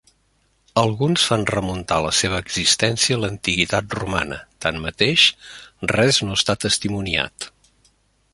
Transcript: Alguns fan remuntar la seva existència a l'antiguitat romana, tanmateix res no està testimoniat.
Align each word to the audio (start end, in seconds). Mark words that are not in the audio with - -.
Alguns 0.83 1.25
fan 1.31 1.43
remuntar 1.49 1.99
la 2.05 2.13
seva 2.19 2.39
existència 2.45 3.19
a 3.19 3.21
l'antiguitat 3.25 3.93
romana, 3.99 4.41
tanmateix 4.67 5.27
res 5.97 6.23
no 6.29 6.41
està 6.43 6.57
testimoniat. 6.67 7.51